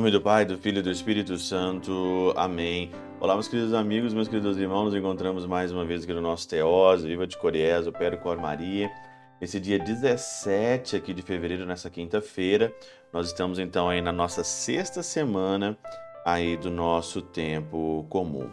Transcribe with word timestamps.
nome 0.00 0.10
do 0.10 0.20
Pai, 0.22 0.46
do 0.46 0.56
Filho 0.56 0.78
e 0.78 0.82
do 0.82 0.90
Espírito 0.90 1.36
Santo. 1.36 2.32
Amém. 2.34 2.90
Olá, 3.20 3.34
meus 3.34 3.48
queridos 3.48 3.74
amigos, 3.74 4.14
meus 4.14 4.28
queridos 4.28 4.56
irmãos. 4.56 4.84
Nos 4.84 4.94
encontramos 4.94 5.44
mais 5.44 5.70
uma 5.70 5.84
vez 5.84 6.04
aqui 6.04 6.14
no 6.14 6.22
nosso 6.22 6.48
Teós, 6.48 7.04
Viva 7.04 7.26
de 7.26 7.36
Coriés, 7.36 7.86
o 7.86 7.92
Péro 7.92 8.16
Cor 8.16 8.38
Maria. 8.38 8.90
Esse 9.42 9.60
dia 9.60 9.78
17 9.78 10.96
aqui 10.96 11.12
de 11.12 11.20
fevereiro, 11.20 11.66
nessa 11.66 11.90
quinta-feira, 11.90 12.72
nós 13.12 13.26
estamos 13.26 13.58
então 13.58 13.90
aí 13.90 14.00
na 14.00 14.10
nossa 14.10 14.42
sexta 14.42 15.02
semana 15.02 15.76
aí 16.24 16.56
do 16.56 16.70
nosso 16.70 17.20
tempo 17.20 18.06
comum. 18.08 18.48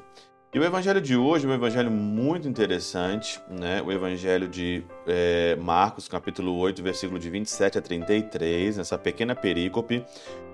E 0.54 0.60
o 0.60 0.64
evangelho 0.64 1.00
de 1.00 1.16
hoje 1.16 1.46
é 1.46 1.50
um 1.50 1.54
evangelho 1.54 1.92
muito 1.92 2.48
interessante, 2.48 3.40
né? 3.50 3.82
O 3.82 3.92
evangelho 3.92 4.48
de 4.48 4.84
é, 5.06 5.56
Marcos, 5.56 6.08
capítulo 6.08 6.58
8, 6.58 6.82
versículo 6.82 7.20
de 7.20 7.30
27 7.30 7.78
a 7.78 7.82
33, 7.82 8.78
nessa 8.78 8.98
pequena 8.98 9.36
perícope, 9.36 10.04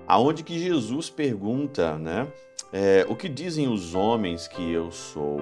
aonde 0.06 0.42
que 0.42 0.58
Jesus 0.58 1.10
pergunta, 1.10 1.98
né? 1.98 2.26
É, 2.72 3.06
o 3.08 3.14
que 3.14 3.28
dizem 3.28 3.68
os 3.68 3.94
homens 3.94 4.48
que 4.48 4.72
eu 4.72 4.90
sou? 4.90 5.38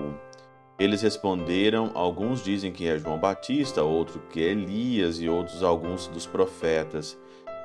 Eles 0.79 1.03
responderam: 1.03 1.91
alguns 1.95 2.43
dizem 2.43 2.73
que 2.73 2.87
é 2.87 2.99
João 2.99 3.19
Batista, 3.19 3.83
outro 3.83 4.21
que 4.31 4.43
é 4.43 4.51
Elias 4.51 5.21
e 5.21 5.29
outros 5.29 5.63
alguns 5.63 6.09
dos 6.09 6.27
profetas. 6.27 7.19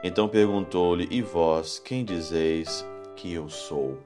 Então 0.03 0.27
perguntou-lhe: 0.27 1.07
E 1.11 1.21
vós, 1.21 1.79
quem 1.79 2.05
dizeis 2.05 2.85
que 3.15 3.33
eu 3.33 3.49
sou? 3.49 3.97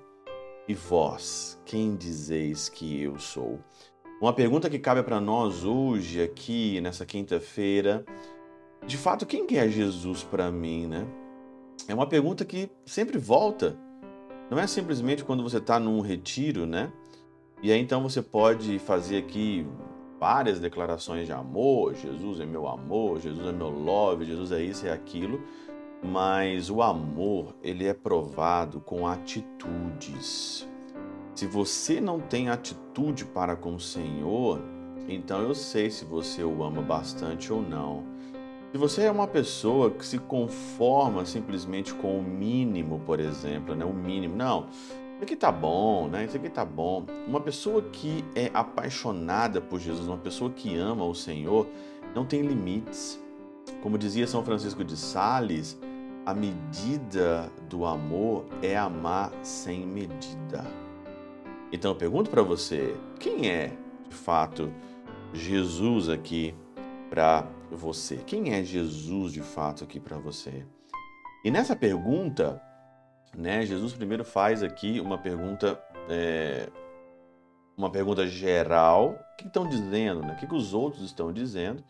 E 0.68 0.74
vós, 0.74 1.62
quem 1.66 1.96
dizeis 1.96 2.70
que 2.70 3.02
eu 3.02 3.20
sou? 3.20 3.60
Uma 4.22 4.34
pergunta 4.34 4.70
que 4.70 4.80
cabe 4.80 5.04
para 5.04 5.20
nós 5.20 5.66
hoje, 5.66 6.22
aqui 6.22 6.80
nessa 6.80 7.06
quinta-feira. 7.06 8.06
De 8.86 8.96
fato, 8.98 9.26
quem 9.26 9.46
é 9.58 9.68
Jesus 9.68 10.24
para 10.24 10.52
mim, 10.52 10.88
né? 10.88 11.06
É 11.88 11.94
uma 11.94 12.08
pergunta 12.08 12.46
que 12.46 12.70
sempre 12.86 13.18
volta. 13.18 13.78
Não 14.50 14.60
é 14.60 14.68
simplesmente 14.68 15.24
quando 15.24 15.44
você 15.44 15.58
está 15.58 15.80
num 15.80 16.02
retiro, 16.02 16.66
né? 16.66 16.92
E 17.62 17.72
aí 17.72 17.80
então 17.80 18.02
você 18.02 18.22
pode 18.22 18.80
fazer 18.80 19.18
aqui 19.18 19.66
várias 20.20 20.60
declarações 20.60 21.26
de 21.26 21.34
amor. 21.34 21.96
Jesus 21.96 22.40
é 22.40 22.46
meu 22.46 22.68
amor, 22.68 23.20
Jesus 23.20 23.48
é 23.48 23.52
meu 23.52 23.70
love, 23.70 24.26
Jesus 24.26 24.52
é 24.52 24.62
isso 24.62 24.86
é 24.86 24.92
aquilo. 24.92 25.42
Mas 26.04 26.70
o 26.70 26.82
amor, 26.82 27.56
ele 27.62 27.86
é 27.86 27.94
provado 27.94 28.80
com 28.80 29.08
atitudes. 29.08 30.68
Se 31.36 31.46
você 31.48 32.02
não 32.02 32.20
tem 32.20 32.50
atitude 32.50 33.26
para 33.26 33.56
com 33.56 33.76
o 33.76 33.80
Senhor, 33.80 34.60
então 35.08 35.42
eu 35.42 35.56
sei 35.56 35.90
se 35.90 36.06
você 36.06 36.44
o 36.44 36.64
ama 36.64 36.82
bastante 36.82 37.52
ou 37.54 37.62
não. 37.62 38.11
Se 38.72 38.78
você 38.78 39.04
é 39.04 39.12
uma 39.12 39.28
pessoa 39.28 39.92
que 39.92 40.06
se 40.06 40.18
conforma 40.18 41.26
simplesmente 41.26 41.94
com 41.94 42.18
o 42.18 42.24
mínimo, 42.24 43.02
por 43.06 43.20
exemplo, 43.20 43.76
né? 43.76 43.84
O 43.84 43.94
mínimo, 43.94 44.34
não, 44.34 44.68
isso 44.70 45.24
aqui 45.24 45.36
tá 45.36 45.52
bom, 45.52 46.08
né? 46.08 46.24
Isso 46.24 46.38
aqui 46.38 46.50
tá 46.50 46.64
bom. 46.64 47.06
Uma 47.28 47.42
pessoa 47.42 47.82
que 47.82 48.24
é 48.34 48.50
apaixonada 48.54 49.60
por 49.60 49.78
Jesus, 49.78 50.08
uma 50.08 50.18
pessoa 50.18 50.50
que 50.50 50.78
ama 50.78 51.04
o 51.04 51.14
Senhor, 51.14 51.68
não 52.16 52.26
tem 52.26 52.44
limites. 52.44 53.22
Como 53.84 53.98
dizia 53.98 54.26
São 54.26 54.42
Francisco 54.42 54.86
de 54.86 54.96
Sales, 54.96 55.78
a 56.26 56.34
medida 56.34 57.52
do 57.70 57.86
amor 57.86 58.46
é 58.62 58.78
amar 58.78 59.34
sem 59.44 59.86
medida. 59.86 60.66
Então 61.74 61.92
eu 61.92 61.96
pergunto 61.96 62.30
para 62.30 62.42
você, 62.42 62.96
quem 63.20 63.50
é 63.50 63.74
de 64.08 64.16
fato 64.16 64.72
Jesus 65.34 66.08
aqui 66.08 66.56
para 67.10 67.46
você? 67.76 68.18
Quem 68.18 68.54
é 68.54 68.64
Jesus 68.64 69.32
de 69.32 69.42
fato 69.42 69.84
aqui 69.84 70.00
para 70.00 70.18
você? 70.18 70.66
E 71.44 71.50
nessa 71.50 71.76
pergunta, 71.76 72.62
né, 73.36 73.66
Jesus 73.66 73.94
primeiro 73.94 74.24
faz 74.24 74.62
aqui 74.62 75.00
uma 75.00 75.18
pergunta, 75.18 75.82
é, 76.10 76.70
uma 77.76 77.90
pergunta 77.90 78.28
geral, 78.28 79.16
o 79.34 79.38
que 79.38 79.48
estão 79.48 79.68
dizendo, 79.68 80.22
né? 80.22 80.34
o 80.34 80.48
que, 80.48 80.54
os 80.54 80.74
outros 80.74 81.04
estão 81.04 81.32
dizendo, 81.32 81.84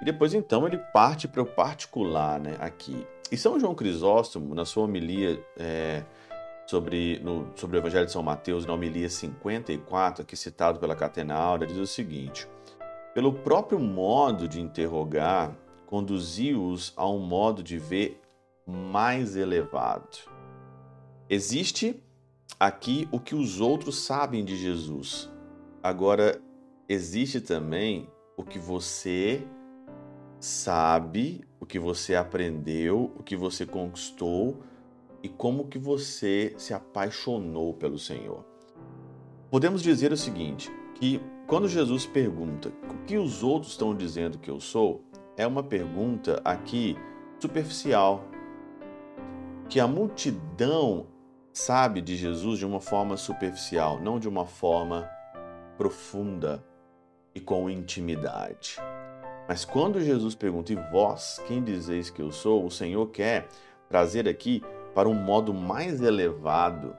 e 0.00 0.04
depois 0.04 0.32
então 0.32 0.66
ele 0.66 0.78
parte 0.92 1.28
para 1.28 1.42
o 1.42 1.46
particular, 1.46 2.40
né, 2.40 2.56
aqui. 2.58 3.06
E 3.30 3.36
São 3.36 3.58
João 3.58 3.74
Crisóstomo, 3.74 4.54
na 4.54 4.64
sua 4.64 4.84
homilia 4.84 5.42
é, 5.58 6.04
sobre, 6.66 7.18
no, 7.20 7.50
sobre 7.56 7.76
o 7.76 7.80
Evangelho 7.80 8.06
de 8.06 8.12
São 8.12 8.22
Mateus, 8.22 8.64
na 8.64 8.72
homilia 8.72 9.08
54, 9.08 10.22
aqui 10.22 10.36
citado 10.36 10.78
pela 10.78 10.94
Catena 10.94 11.34
Áurea, 11.34 11.66
diz 11.66 11.78
o 11.78 11.86
seguinte: 11.86 12.48
Pelo 13.16 13.32
próprio 13.32 13.78
modo 13.78 14.46
de 14.46 14.60
interrogar, 14.60 15.56
conduziu-os 15.86 16.92
a 16.94 17.08
um 17.08 17.18
modo 17.18 17.62
de 17.62 17.78
ver 17.78 18.20
mais 18.66 19.36
elevado. 19.36 20.18
Existe 21.26 21.98
aqui 22.60 23.08
o 23.10 23.18
que 23.18 23.34
os 23.34 23.58
outros 23.58 24.00
sabem 24.00 24.44
de 24.44 24.54
Jesus. 24.54 25.30
Agora, 25.82 26.38
existe 26.86 27.40
também 27.40 28.06
o 28.36 28.44
que 28.44 28.58
você 28.58 29.42
sabe, 30.38 31.42
o 31.58 31.64
que 31.64 31.78
você 31.78 32.14
aprendeu, 32.14 33.14
o 33.18 33.22
que 33.22 33.34
você 33.34 33.64
conquistou 33.64 34.58
e 35.22 35.28
como 35.30 35.68
que 35.68 35.78
você 35.78 36.54
se 36.58 36.74
apaixonou 36.74 37.72
pelo 37.72 37.98
Senhor. 37.98 38.44
Podemos 39.50 39.82
dizer 39.82 40.12
o 40.12 40.18
seguinte, 40.18 40.70
que 40.96 41.18
quando 41.46 41.68
Jesus 41.68 42.06
pergunta 42.06 42.72
o 42.90 43.04
que 43.06 43.16
os 43.16 43.42
outros 43.42 43.72
estão 43.72 43.94
dizendo 43.94 44.38
que 44.38 44.50
eu 44.50 44.58
sou, 44.58 45.04
é 45.36 45.46
uma 45.46 45.62
pergunta 45.62 46.40
aqui 46.44 46.96
superficial, 47.38 48.24
que 49.68 49.78
a 49.78 49.86
multidão 49.86 51.06
sabe 51.52 52.00
de 52.00 52.16
Jesus 52.16 52.58
de 52.58 52.66
uma 52.66 52.80
forma 52.80 53.16
superficial, 53.16 54.00
não 54.00 54.18
de 54.18 54.28
uma 54.28 54.44
forma 54.44 55.08
profunda 55.78 56.64
e 57.34 57.40
com 57.40 57.70
intimidade. 57.70 58.76
Mas 59.48 59.64
quando 59.64 60.00
Jesus 60.00 60.34
pergunta, 60.34 60.72
e 60.72 60.76
vós, 60.90 61.40
quem 61.46 61.62
dizeis 61.62 62.10
que 62.10 62.20
eu 62.20 62.32
sou? 62.32 62.64
O 62.64 62.70
Senhor 62.70 63.06
quer 63.08 63.46
trazer 63.88 64.28
aqui 64.28 64.62
para 64.94 65.08
um 65.08 65.14
modo 65.14 65.54
mais 65.54 66.00
elevado. 66.00 66.96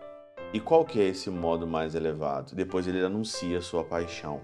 E 0.54 0.60
qual 0.60 0.86
que 0.86 1.00
é 1.00 1.06
esse 1.06 1.30
modo 1.30 1.68
mais 1.68 1.94
elevado? 1.94 2.56
Depois 2.56 2.88
ele 2.88 3.04
anuncia 3.04 3.58
a 3.58 3.62
sua 3.62 3.84
paixão. 3.84 4.42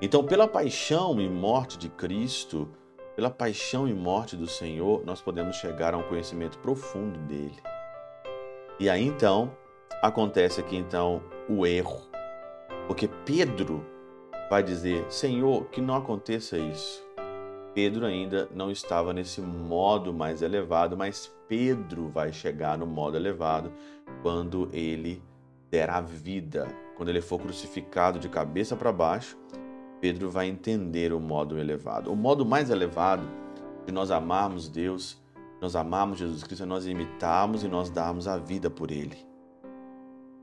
Então, 0.00 0.24
pela 0.24 0.46
paixão 0.46 1.20
e 1.20 1.28
morte 1.28 1.78
de 1.78 1.88
Cristo, 1.88 2.68
pela 3.14 3.30
paixão 3.30 3.88
e 3.88 3.94
morte 3.94 4.36
do 4.36 4.46
Senhor, 4.46 5.04
nós 5.04 5.22
podemos 5.22 5.56
chegar 5.56 5.94
a 5.94 5.98
um 5.98 6.02
conhecimento 6.02 6.58
profundo 6.58 7.18
dele. 7.20 7.62
E 8.78 8.90
aí 8.90 9.06
então 9.06 9.56
acontece 10.02 10.60
aqui 10.60 10.76
então 10.76 11.22
o 11.48 11.66
erro. 11.66 12.02
Porque 12.86 13.08
Pedro 13.24 13.84
vai 14.50 14.62
dizer: 14.62 15.04
Senhor, 15.10 15.66
que 15.66 15.80
não 15.80 15.94
aconteça 15.94 16.58
isso. 16.58 17.02
Pedro 17.74 18.04
ainda 18.04 18.48
não 18.54 18.70
estava 18.70 19.12
nesse 19.12 19.40
modo 19.40 20.12
mais 20.12 20.42
elevado, 20.42 20.96
mas 20.96 21.32
Pedro 21.48 22.08
vai 22.08 22.32
chegar 22.32 22.76
no 22.76 22.86
modo 22.86 23.16
elevado 23.16 23.72
quando 24.22 24.68
ele 24.72 25.22
der 25.70 25.88
a 25.88 26.00
vida, 26.00 26.68
quando 26.96 27.08
ele 27.08 27.22
for 27.22 27.40
crucificado 27.40 28.18
de 28.18 28.28
cabeça 28.28 28.76
para 28.76 28.92
baixo. 28.92 29.38
Pedro 30.00 30.30
vai 30.30 30.48
entender 30.48 31.12
o 31.12 31.20
modo 31.20 31.58
elevado. 31.58 32.12
O 32.12 32.16
modo 32.16 32.44
mais 32.44 32.68
elevado 32.68 33.26
de 33.86 33.92
nós 33.92 34.10
amarmos 34.10 34.68
Deus, 34.68 35.18
nós 35.60 35.74
amarmos 35.74 36.18
Jesus 36.18 36.42
Cristo, 36.42 36.64
é 36.64 36.66
nós 36.66 36.86
imitarmos 36.86 37.64
e 37.64 37.68
nós 37.68 37.88
darmos 37.88 38.28
a 38.28 38.36
vida 38.36 38.68
por 38.68 38.90
Ele. 38.90 39.16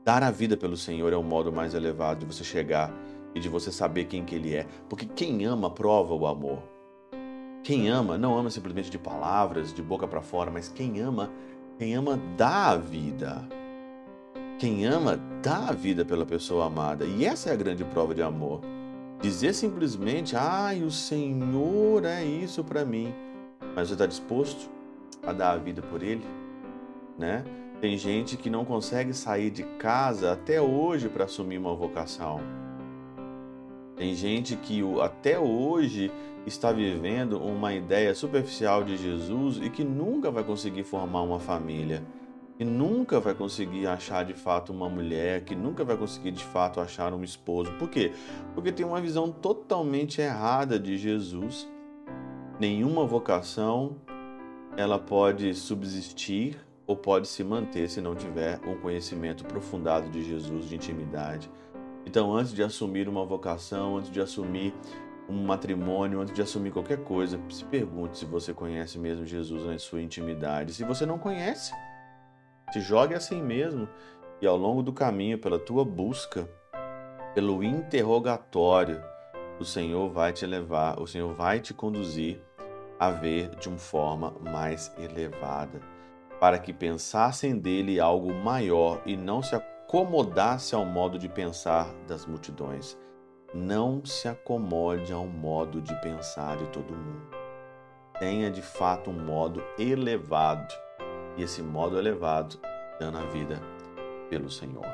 Dar 0.04 0.22
a 0.22 0.30
vida 0.30 0.56
pelo 0.56 0.76
Senhor 0.76 1.12
é 1.12 1.16
o 1.16 1.22
modo 1.22 1.52
mais 1.52 1.74
elevado 1.74 2.20
de 2.20 2.34
você 2.34 2.42
chegar 2.42 2.90
e 3.34 3.38
de 3.38 3.48
você 3.48 3.70
saber 3.70 4.06
quem 4.06 4.24
que 4.24 4.34
ele 4.34 4.54
é, 4.54 4.66
porque 4.88 5.06
quem 5.06 5.44
ama 5.44 5.70
prova 5.70 6.14
o 6.14 6.26
amor. 6.26 6.79
Quem 7.62 7.88
ama 7.88 8.16
não 8.16 8.36
ama 8.36 8.48
simplesmente 8.48 8.90
de 8.90 8.98
palavras, 8.98 9.72
de 9.72 9.82
boca 9.82 10.08
para 10.08 10.22
fora, 10.22 10.50
mas 10.50 10.68
quem 10.68 11.00
ama, 11.00 11.30
quem 11.78 11.94
ama 11.94 12.18
dá 12.36 12.70
a 12.70 12.76
vida. 12.76 13.46
Quem 14.58 14.86
ama 14.86 15.18
dá 15.42 15.68
a 15.68 15.72
vida 15.72 16.04
pela 16.04 16.24
pessoa 16.24 16.66
amada. 16.66 17.04
E 17.04 17.24
essa 17.24 17.50
é 17.50 17.52
a 17.52 17.56
grande 17.56 17.84
prova 17.84 18.14
de 18.14 18.22
amor. 18.22 18.60
Dizer 19.20 19.54
simplesmente, 19.54 20.34
ai, 20.34 20.82
o 20.82 20.90
Senhor 20.90 22.04
é 22.04 22.24
isso 22.24 22.64
para 22.64 22.84
mim. 22.84 23.14
Mas 23.74 23.88
você 23.88 23.94
está 23.94 24.06
disposto 24.06 24.70
a 25.22 25.32
dar 25.32 25.52
a 25.52 25.56
vida 25.56 25.82
por 25.82 26.02
Ele? 26.02 26.24
Né? 27.18 27.44
Tem 27.80 27.96
gente 27.96 28.36
que 28.36 28.48
não 28.48 28.64
consegue 28.64 29.12
sair 29.12 29.50
de 29.50 29.62
casa 29.62 30.32
até 30.32 30.60
hoje 30.60 31.08
para 31.08 31.24
assumir 31.24 31.58
uma 31.58 31.74
vocação. 31.74 32.40
Tem 33.96 34.14
gente 34.14 34.56
que 34.56 34.82
até 35.02 35.38
hoje 35.38 36.10
está 36.46 36.72
vivendo 36.72 37.38
uma 37.38 37.72
ideia 37.72 38.14
superficial 38.14 38.82
de 38.82 38.96
Jesus 38.96 39.58
e 39.62 39.68
que 39.70 39.84
nunca 39.84 40.30
vai 40.30 40.42
conseguir 40.42 40.84
formar 40.84 41.22
uma 41.22 41.38
família, 41.38 42.02
que 42.56 42.64
nunca 42.64 43.20
vai 43.20 43.34
conseguir 43.34 43.86
achar 43.86 44.24
de 44.24 44.34
fato 44.34 44.72
uma 44.72 44.88
mulher, 44.88 45.44
que 45.44 45.54
nunca 45.54 45.84
vai 45.84 45.96
conseguir 45.96 46.32
de 46.32 46.44
fato 46.44 46.80
achar 46.80 47.12
um 47.12 47.22
esposo. 47.22 47.72
Por 47.78 47.88
quê? 47.88 48.12
Porque 48.54 48.72
tem 48.72 48.84
uma 48.84 49.00
visão 49.00 49.30
totalmente 49.30 50.20
errada 50.20 50.78
de 50.78 50.96
Jesus. 50.96 51.68
Nenhuma 52.58 53.06
vocação 53.06 53.96
ela 54.76 54.98
pode 54.98 55.54
subsistir 55.54 56.58
ou 56.86 56.96
pode 56.96 57.28
se 57.28 57.44
manter 57.44 57.88
se 57.88 58.00
não 58.00 58.14
tiver 58.14 58.60
um 58.66 58.76
conhecimento 58.76 59.44
aprofundado 59.44 60.08
de 60.10 60.24
Jesus, 60.24 60.68
de 60.68 60.74
intimidade. 60.74 61.50
Então, 62.04 62.34
antes 62.34 62.52
de 62.52 62.62
assumir 62.62 63.08
uma 63.08 63.24
vocação, 63.24 63.98
antes 63.98 64.10
de 64.10 64.20
assumir 64.20 64.74
um 65.30 65.44
matrimônio, 65.44 66.20
antes 66.20 66.34
de 66.34 66.42
assumir 66.42 66.72
qualquer 66.72 67.04
coisa, 67.04 67.40
se 67.48 67.64
pergunte 67.64 68.18
se 68.18 68.24
você 68.24 68.52
conhece 68.52 68.98
mesmo 68.98 69.24
Jesus 69.24 69.64
na 69.64 69.78
sua 69.78 70.02
intimidade. 70.02 70.74
Se 70.74 70.84
você 70.84 71.06
não 71.06 71.18
conhece, 71.18 71.72
se 72.72 72.80
jogue 72.80 73.14
assim 73.14 73.40
mesmo 73.40 73.88
e 74.42 74.46
ao 74.46 74.56
longo 74.56 74.82
do 74.82 74.92
caminho, 74.92 75.38
pela 75.38 75.58
tua 75.58 75.84
busca, 75.84 76.48
pelo 77.34 77.62
interrogatório, 77.62 79.02
o 79.60 79.64
Senhor 79.64 80.10
vai 80.10 80.32
te 80.32 80.44
levar, 80.46 81.00
o 81.00 81.06
Senhor 81.06 81.32
vai 81.34 81.60
te 81.60 81.72
conduzir 81.72 82.42
a 82.98 83.10
ver 83.10 83.54
de 83.56 83.68
uma 83.68 83.78
forma 83.78 84.34
mais 84.40 84.92
elevada, 84.98 85.80
para 86.40 86.58
que 86.58 86.72
pensassem 86.72 87.56
dele 87.56 88.00
algo 88.00 88.34
maior 88.34 89.00
e 89.06 89.16
não 89.16 89.42
se 89.42 89.54
acomodasse 89.54 90.74
ao 90.74 90.84
modo 90.84 91.18
de 91.18 91.28
pensar 91.28 91.92
das 92.06 92.26
multidões. 92.26 92.98
Não 93.52 94.04
se 94.04 94.28
acomode 94.28 95.12
ao 95.12 95.26
modo 95.26 95.80
de 95.80 95.94
pensar 96.00 96.56
de 96.56 96.66
todo 96.68 96.94
mundo. 96.94 97.28
Tenha 98.18 98.50
de 98.50 98.62
fato 98.62 99.10
um 99.10 99.24
modo 99.24 99.62
elevado, 99.78 100.72
e 101.36 101.42
esse 101.42 101.62
modo 101.62 101.98
elevado 101.98 102.58
dando 103.00 103.18
a 103.18 103.24
vida 103.26 103.60
pelo 104.28 104.50
Senhor. 104.50 104.86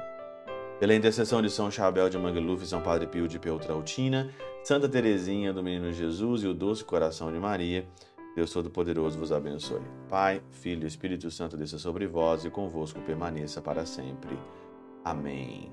Pela 0.78 0.94
intercessão 0.94 1.42
de 1.42 1.50
São 1.50 1.70
Chabel 1.70 2.08
de 2.08 2.18
Mangluf 2.18 2.66
São 2.66 2.80
Padre 2.80 3.06
Pio 3.06 3.26
de 3.28 3.38
Peltrautina, 3.38 4.30
Santa 4.62 4.88
Teresinha 4.88 5.52
do 5.52 5.62
Menino 5.62 5.92
Jesus 5.92 6.42
e 6.42 6.46
o 6.46 6.54
Doce 6.54 6.84
Coração 6.84 7.32
de 7.32 7.38
Maria, 7.38 7.86
Deus 8.34 8.52
Todo-Poderoso 8.52 9.18
vos 9.18 9.32
abençoe. 9.32 9.80
Pai, 10.08 10.42
Filho 10.50 10.84
e 10.84 10.86
Espírito 10.86 11.30
Santo 11.30 11.56
desça 11.56 11.78
sobre 11.78 12.06
vós 12.06 12.44
e 12.44 12.50
convosco 12.50 13.00
permaneça 13.00 13.62
para 13.62 13.86
sempre. 13.86 14.38
Amém. 15.02 15.72